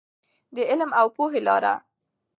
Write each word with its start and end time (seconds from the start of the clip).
د 0.55 0.57
علم 0.69 0.91
او 0.99 1.07
پوهې 1.15 1.41
لاره. 1.47 1.73